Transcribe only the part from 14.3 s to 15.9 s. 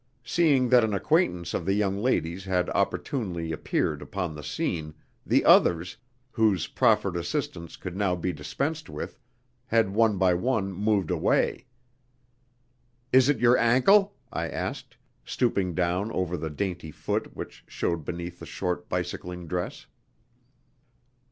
I asked, stooping